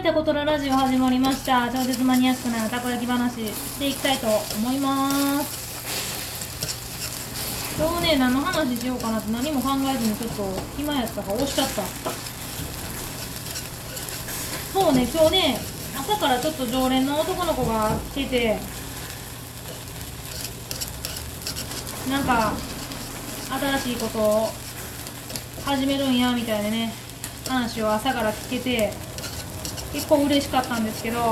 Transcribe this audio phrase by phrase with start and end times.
[0.00, 1.68] いタコトララジオ始まりました。
[1.70, 5.60] 超絶マニアックなたこ焼き話していきたいと思います。
[7.78, 10.44] 今日ね何の話しようかなって何も考えずにちょっと
[10.78, 11.82] 暇やったから押しちゃった。
[14.72, 15.58] そうね今日ね
[15.94, 18.58] 朝からちょっと常連の男の子が来てて
[22.10, 22.54] なんか
[23.50, 24.48] 新しいことを
[25.66, 26.94] 始めるんやみたいなね
[27.46, 29.09] 話を朝から聞けて。
[29.92, 31.22] 結構嬉しかったんですけどう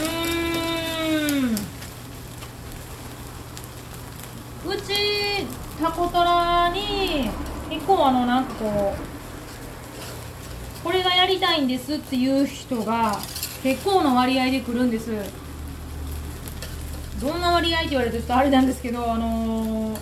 [0.00, 1.54] ーん。
[4.70, 5.46] うち
[5.80, 7.30] タコトラに
[7.70, 8.94] 結構あのなんかこ
[10.82, 13.18] うこれがやりたいんですっていう人が
[13.62, 15.10] 結構な割合で来るんです。
[17.20, 20.00] どんな割合って言われるとちょっとあれなんですけどあのー、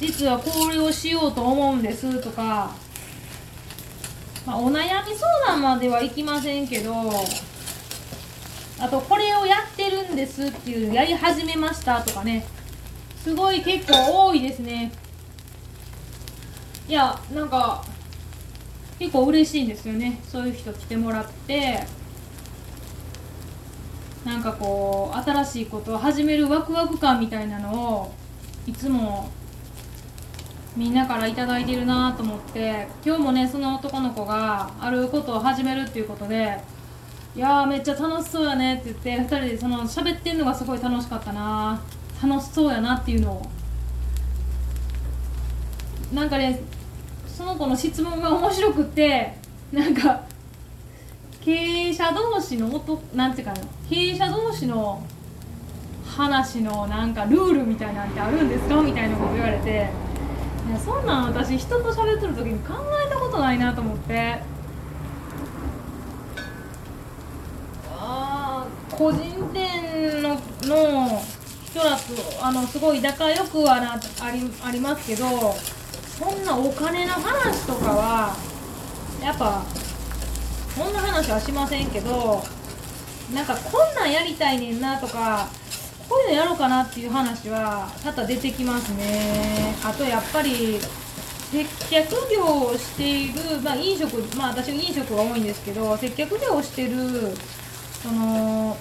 [0.00, 2.74] 実はこれをしようと思うんですとか
[4.46, 6.94] まあ、お悩み相談まではいきませんけど
[8.78, 12.46] あとこれをやってるんですっていうやり始めましたとかね
[13.22, 14.92] すごい結構多いですね。
[16.88, 17.84] いやなんか
[19.00, 20.20] 結構嬉しいんですよね。
[20.28, 21.84] そういう人来てもらって
[24.24, 28.14] なんかこう新しいことを始めるワクワク感みたいなのを
[28.66, 29.28] いつも
[30.76, 36.58] みんなから頂いてるなと思って今日もねその男の子があることを始めるっていうことで
[37.34, 41.80] いやーめっちゃ楽しそうやねって言って2人でその喋ってんのがすごい楽しかったな。
[42.22, 43.46] 楽しそうやなっていうのを。
[46.14, 46.60] なんかね
[47.26, 49.34] その子の質問が面白くって
[49.72, 50.22] なんか
[51.44, 53.60] 経営者同士の音なんていうかな
[53.90, 55.04] 経営者同士の
[56.06, 59.90] 話のなんかルールみたいなんてあるんですかみたいなこと言われて
[60.72, 62.74] やそんなん私人と喋ってる時に考
[63.06, 64.40] えたことないなと思って。
[67.98, 70.30] あ個人店の
[70.62, 71.22] の
[71.64, 72.02] 人らと
[72.40, 75.26] あのすごい仲良くはなありありますけど
[76.18, 78.36] そんなお金の話とかは
[79.22, 79.62] やっぱ
[80.74, 82.42] そんな話はしませんけど
[83.34, 85.48] なんかこんなんやりたいねんなとか
[86.08, 89.74] こういうのやろうかなっていう話は多々出てきますね。
[89.84, 90.78] あとやっぱり
[91.50, 96.90] 接客業をしている、まあ、飲食まあ私飲食が多いんですけど接客業をしてる
[98.02, 98.76] その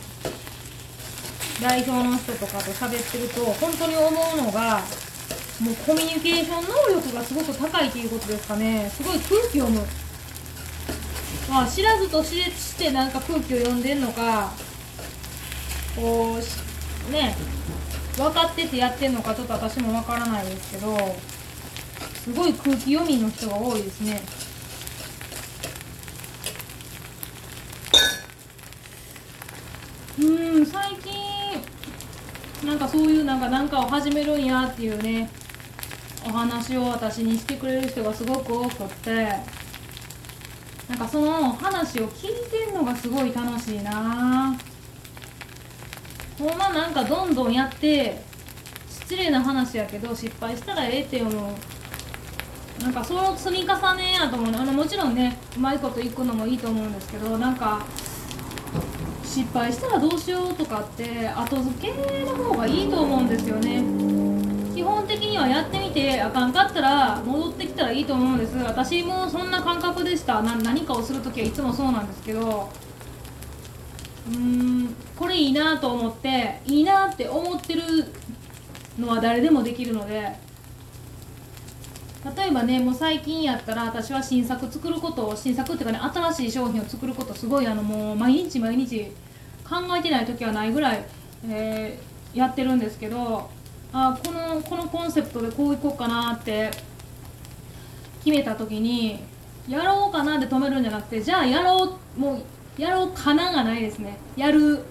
[1.61, 4.81] 代表の人とかと喋ってると本当に思うのが
[5.61, 8.89] もうコミュニケーション能力がすごく高いということですかね。
[8.89, 9.81] すごい空気読む。
[11.49, 14.51] まあ知らずと知れしてなんか空気を読んでんのか
[15.95, 16.64] こう
[17.11, 17.35] ね
[18.17, 20.95] 分かっててやってんのかちょっと私も分からないですけど
[22.23, 24.21] すごい空気読みの人が多いですね。
[30.17, 31.13] うん最近
[32.65, 35.29] なんかそういうなんか何かを始めるんやっていうね
[36.25, 39.27] お話を私にしてくれる人がすごく多くって
[40.87, 44.57] なんかその話を聞いてんのがすごい楽しいな。
[44.57, 44.74] ぁ
[46.37, 48.21] ほんまなんかどんどんやって
[48.89, 51.33] 失礼な話やけど失敗したらええって思う。
[52.81, 57.85] なんかその積み重ねやと思うあのもちろんねうまいこといくのもいいと思うんですけどなんか
[59.23, 63.81] 失敗したらどうしようとかって後付けの方がいいと思うんですよね。
[64.75, 68.57] 基本的にはやってみてあかんかったら戻ってきたらいいと思うんです。
[68.57, 70.41] 私もそんな感覚でした。
[70.41, 72.69] 何かをする時はいつもそうなんですけど。
[74.29, 74.95] うーん。
[75.17, 77.81] これいいなと思っていいなって思ってる
[78.99, 80.35] のは誰でもできるので
[82.37, 89.11] 例えばねもう最近やったら私は新作作ることを新作っていうかね新しい商品を作ることすごいあのもう毎日毎日
[89.67, 91.05] 考えてない時はないぐらい、
[91.47, 93.49] えー、やってるんですけど
[93.93, 96.71] あこのこのコンセプトでこういこうかなって
[98.23, 99.19] 決めた時に
[99.67, 102.43] やろうかなって止めるんじゃなくてじゃあやろうも
[102.77, 104.17] うやろうかながないですね。
[104.35, 104.83] やる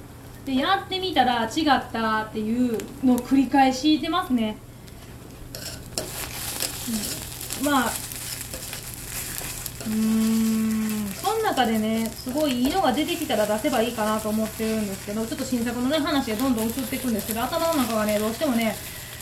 [0.45, 4.57] でやってみたら違ったっていうのを繰り返してますね、
[7.61, 7.91] うん、まあ
[9.87, 10.85] うーん。
[11.25, 18.75] その中でねすごいいいのが出てきたら出せばいいかなと思ってるんですけどちょっと新作のね話がどんどん移っていくんですけど頭の中がねどうしてもね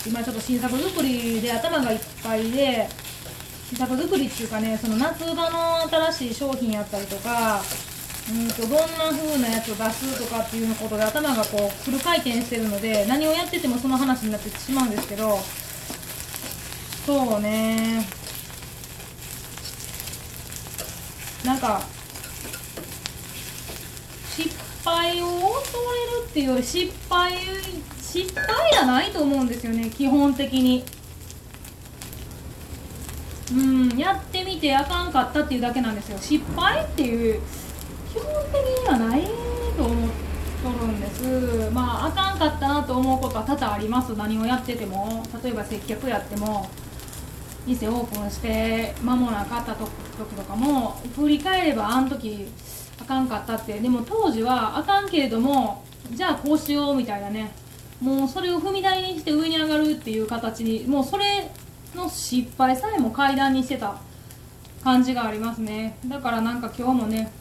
[0.04, 2.88] 今ちょっと新作作りで頭がいっぱいで
[3.68, 7.62] 新作作りっていうかねその夏場の新しい商品やったりとか
[8.30, 15.38] うんとどんな風なやつを出すとかっていうのことで頭がこうフル回転してるので何をやっててもその話になってしまうんですけど
[17.04, 18.06] そうね。
[21.44, 21.82] なんか
[24.36, 24.48] 失
[24.84, 27.32] 敗を恐れるっていうより失敗
[28.00, 30.84] 失敗じゃないと思うんですよね基本的に。
[33.52, 36.18] うんやってみてあかんかったっていうだけなんですよ。
[36.18, 37.40] 失敗っていう
[38.12, 39.22] 基本的にはない
[39.74, 40.10] と思っ
[40.62, 41.70] とるんです。
[41.70, 44.14] まああかんかったなと思うことは多々あります。
[44.16, 45.24] 何をやってても。
[45.42, 46.68] 例えば接客やっても。
[47.66, 49.88] 店オープンして間もなかった時
[50.36, 51.00] とかも。
[51.16, 52.48] 振り返ればあの時
[53.00, 53.78] あかんかったって。
[53.78, 55.82] でも当時はあかんけれども
[56.12, 57.50] じゃあこうしようみたいなね。
[58.00, 60.84] もうそれを踏み台にして上に上がるっていう形に。
[60.86, 61.50] もうそれ
[61.94, 63.96] の失敗さえも階段にしてた
[64.84, 65.96] 感じがありますね。
[66.06, 67.32] だからなんか今日もね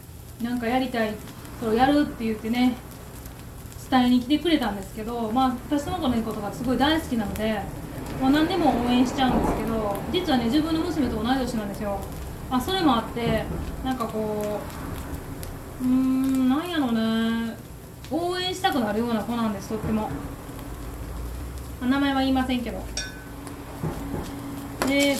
[0.44, 1.14] なんかやりたい
[1.60, 2.76] それをやるって言ってね
[3.90, 7.62] 伝えに来てくれたんですけどまあ私その子のことがすごい大好きなので
[8.22, 12.00] もう何でも応援しちゃうんですけど実はね自分の娘と同い年なんですよ。
[12.50, 13.46] あそれもあって
[13.84, 14.60] なんかこ
[15.82, 17.56] ううーんなんやろうね
[18.12, 20.10] 応援したくなるような子なんですとっても。
[21.82, 22.80] 名前は言いませんけど。
[24.88, 25.16] で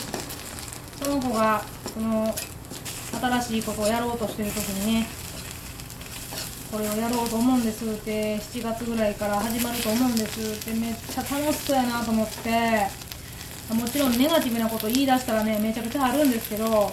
[1.02, 1.64] その子が
[1.94, 2.34] その
[3.20, 5.08] 新しいことをやろうとしてる時にね
[6.72, 12.88] これをやろうと思うんですって7月ぐらいから始まると思うんですってめっちゃ楽しそうやなと思って
[13.74, 16.92] もちろんネガティブなこと言い出したらねめちゃくちゃあるんですけど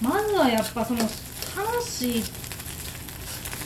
[0.00, 2.22] まずはやっぱその楽しい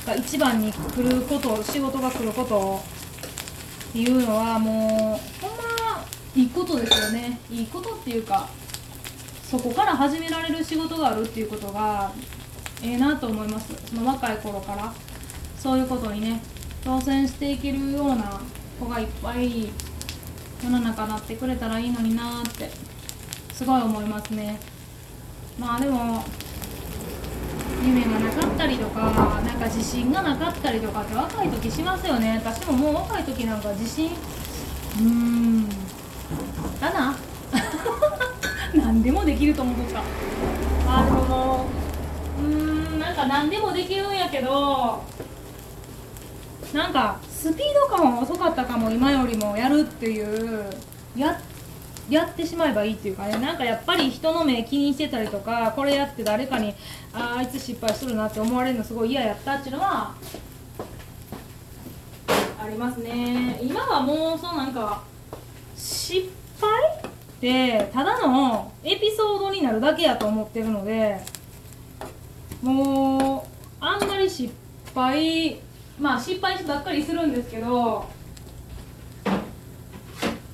[0.06, 2.80] が一番に来ること仕事が来ること
[3.90, 6.04] っていうのはもうほんま
[6.34, 7.38] いいことですよね。
[7.48, 8.48] いいことっていうか
[9.58, 12.10] そこから始められる仕事があるっていうことが
[12.82, 13.72] ええなと思います。
[13.86, 14.92] その若い頃から。
[15.56, 16.42] そういうことにね
[16.84, 18.38] 挑戦していけるような
[18.78, 19.70] 子がいっぱい
[20.62, 22.68] 世の中なってくれたらいいのになって
[23.54, 24.60] すごい思いますね。
[25.58, 26.22] まあでも
[27.82, 29.00] 夢がなかったりとか
[29.42, 32.42] なんか自信がなかったりとかって若い時しますよね。
[32.44, 35.68] 私ももう若い時なんか自信うーん
[36.78, 37.16] だな。
[39.02, 40.02] でもできると思っとった。
[40.86, 41.66] あでもも
[42.38, 45.02] うんなんか何でもできるんやけど
[46.72, 50.70] なんかスピード感は遅かったかも今よりもやるっていう。
[51.16, 51.40] や
[52.10, 53.38] やってしまえばいいっていうかね。
[53.38, 56.74] なんかやっぱり人の目気にしてたりとかこれやって誰かに
[57.14, 60.14] ああいつ失敗するなって思われるのすごい嫌やったっていうのは
[62.28, 63.58] ありますね。
[63.62, 65.02] 今はもうそうなんか
[65.76, 66.28] 失
[66.60, 66.70] 敗
[67.44, 71.20] てただのエピソードになるだけやと思ってるので
[72.62, 74.50] もうあんまり失
[74.94, 75.60] 敗
[76.00, 78.06] まあ失敗ばっかりするんですけど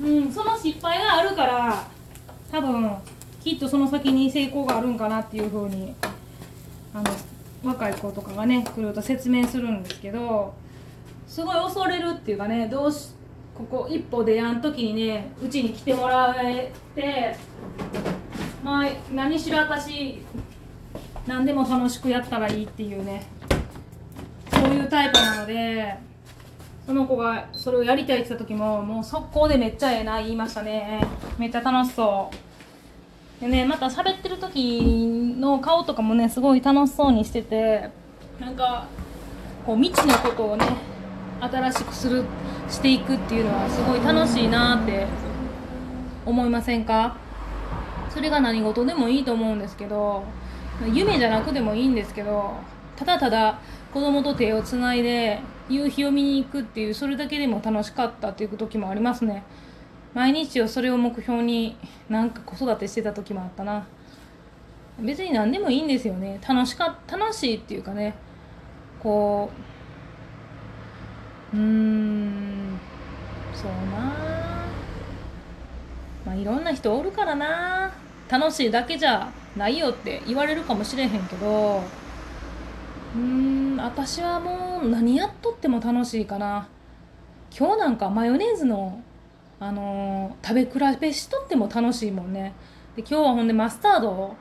[0.02, 1.88] うんその失敗があるから
[2.50, 2.90] 多分
[3.44, 5.94] きっとその先に成功があるんかなっていうふうに
[6.92, 7.10] あの
[7.62, 10.54] 若い子とかがね来ると説明するんですけど
[11.28, 13.10] すごい恐れるっていうかねどうし
[13.60, 17.36] ここ一歩でやん時にねうちに来てもらえて
[18.64, 20.22] まあ何しろ私
[21.26, 23.26] 何でも楽しくやったらいいっていうね
[24.50, 25.94] そういうタイプなので
[26.86, 31.06] その子がそれをやりたいって言った時ももう速攻でめっちゃええな言いましたね。
[31.38, 32.30] めっちゃ楽しそ
[33.38, 33.40] う。
[33.42, 37.90] でねまた喋ってる時の顔とかもねすごい楽しそうにしてて
[38.40, 38.86] なんか
[39.66, 40.66] こう未知のことをね
[41.40, 42.24] 新しくする
[42.70, 45.06] していくっていうのはすごい楽しいなって
[46.24, 47.16] 思いませんか？
[48.08, 50.22] それが何事でもいいと思うんですけど
[50.92, 52.54] 夢じゃなくてもいいんですけど
[52.96, 53.58] ただただ
[53.92, 59.42] 子供と手をつないで夕日を見に行くっていうそれだけでも楽しかったっていう時もありますね。
[60.14, 61.76] 毎日をそれを目標に
[62.08, 63.86] なんか子育てしてた時もあったな。
[64.98, 66.40] 別に何でもいいんですよね。
[66.46, 68.16] 楽しか楽しいっていうかね。
[69.00, 69.50] こ
[71.54, 72.78] ううーん
[73.54, 73.98] そうな
[76.26, 77.92] まあいろんな人おるからな。
[78.28, 81.82] 楽しいだけじゃないよって言われるかもしれへんけど。
[83.16, 86.68] うーん私はもう何やっとっても楽しいかな。
[87.56, 89.00] 今日なんかマヨネーズの、
[89.58, 92.54] あのー食べ比べしとっても楽しいもんね。
[92.94, 94.36] で今日はほんでマスタードを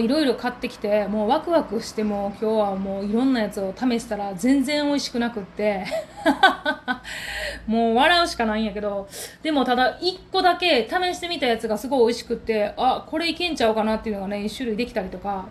[0.00, 5.86] いろいろ買ってきてもうワクワクしても今日はもういろんなやつを試したら全然美味しくなくって。
[7.66, 9.08] もう笑うしかないんやけど。
[9.42, 15.46] でもただ1個だけ試してみたやつがすごい美味しくってあこれいけんちゃうかなっていうのがね1種類できたりとか。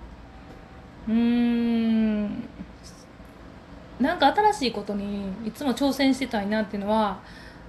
[1.08, 2.44] うーん。
[4.00, 7.20] なんか新しいことにいつも挑戦してたいなっていうのは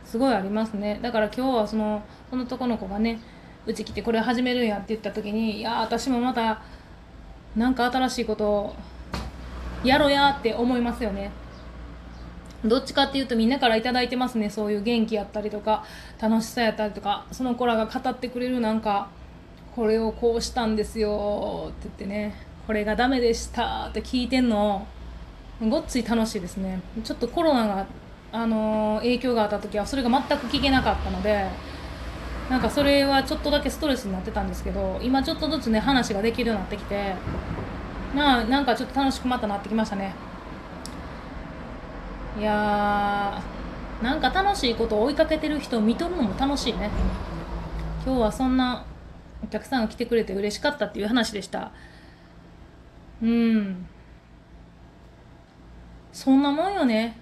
[0.04, 0.98] すごいありますね。
[1.02, 3.20] だから今日はそのその男の子がね
[3.68, 6.62] うち来てこれ始めるんやって言った時にいや私もまた
[7.54, 8.74] なんか新しいこと
[9.84, 11.30] やろうやって思いますよね。
[12.64, 14.48] どっちかっていうとみんなから頂いてますね。
[14.48, 15.84] そういう元気やったりとか
[16.18, 19.10] 楽しさやったりとかその子らが語ってくれるなんか
[19.76, 22.34] これをこうしたんですよって言ってね
[22.66, 24.86] これがダメでしたって聞いてんの
[25.60, 26.80] ごっつい楽しいですね。
[27.04, 27.86] ちょっとコロナが、
[28.32, 31.46] あのー、影響があった時はそれが全く聞けなかったので
[32.48, 37.14] なんかそれはちょっとだけストレスになってたんですけど今ちょっとずつね話ができるようになってきて
[38.14, 40.14] まあなんかちょっと楽しくまたなってきましたね。
[42.38, 46.88] いやーなんか楽しいことを追いかけてる人を見とるのも楽しいね。
[48.06, 48.84] 今日はそんな
[49.42, 51.72] お客さんが来てくれて嬉しかったっていう話でした。
[53.22, 53.86] うん。
[56.12, 57.18] そんなもんよね。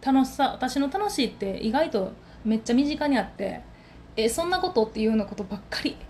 [0.00, 2.12] 楽しさ私の楽しいって意外と
[2.44, 3.60] めっちゃ身近にあって。
[4.16, 5.96] えそんなことっていうようなことばっかり。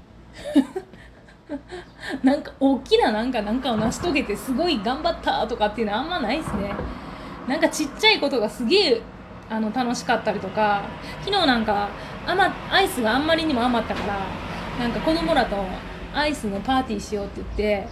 [2.23, 6.73] なんか大きななんかなんかを成し遂げてすごい頑張ったとかっていうのはあんまないですね。
[7.49, 9.03] なんかちっちゃいことがすげえ
[9.49, 10.83] あの楽しかったりとか。
[11.21, 11.89] 昨日なんか
[12.27, 14.27] 余アイスがあんまりにも余ったから
[14.79, 15.57] なんか子供らと
[16.15, 17.89] アイスのパーティーしようって言って、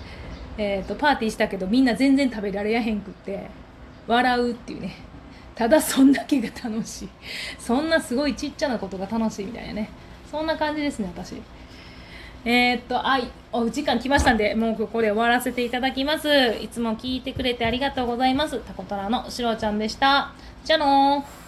[0.57, 3.49] えーと、パーティーしたけどみんな全然食べられやへんくって
[4.07, 4.97] 笑うっていうね。
[5.59, 7.09] ただそんだけが楽しい。
[7.59, 9.91] そんなすごいちっちゃなことが楽しいみたいなね。
[10.31, 11.35] そんな感じですね私。
[12.45, 13.29] えー、っとはい。
[13.51, 16.29] お時間来ましたんでもうここで終わらせていただきます。
[16.63, 18.61] いつも聞いてくれてありがとうございます。
[18.61, 20.33] タコトラのしろちゃんでした。
[20.65, 21.48] じゃのー。